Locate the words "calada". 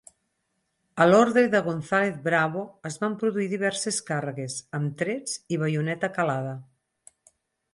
6.17-6.57